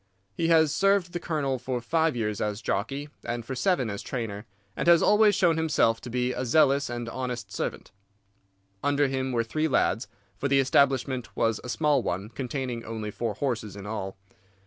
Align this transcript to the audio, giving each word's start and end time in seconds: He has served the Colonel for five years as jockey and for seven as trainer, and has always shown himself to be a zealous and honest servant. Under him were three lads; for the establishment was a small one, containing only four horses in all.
He 0.33 0.47
has 0.47 0.73
served 0.73 1.13
the 1.13 1.19
Colonel 1.19 1.59
for 1.59 1.79
five 1.79 2.15
years 2.15 2.41
as 2.41 2.63
jockey 2.63 3.09
and 3.23 3.45
for 3.45 3.53
seven 3.53 3.87
as 3.87 4.01
trainer, 4.01 4.47
and 4.75 4.87
has 4.87 5.03
always 5.03 5.35
shown 5.35 5.57
himself 5.57 6.01
to 6.01 6.09
be 6.09 6.33
a 6.33 6.43
zealous 6.43 6.89
and 6.89 7.07
honest 7.07 7.51
servant. 7.53 7.91
Under 8.81 9.07
him 9.07 9.31
were 9.31 9.43
three 9.43 9.67
lads; 9.67 10.07
for 10.39 10.47
the 10.47 10.59
establishment 10.59 11.37
was 11.37 11.61
a 11.63 11.69
small 11.69 12.01
one, 12.01 12.29
containing 12.29 12.83
only 12.83 13.11
four 13.11 13.35
horses 13.35 13.75
in 13.75 13.85
all. 13.85 14.17